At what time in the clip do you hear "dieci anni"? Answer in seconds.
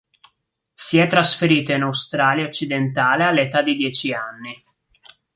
3.75-4.63